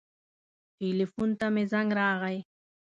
[0.77, 2.37] ټیلیفون ته مې زنګ راغی.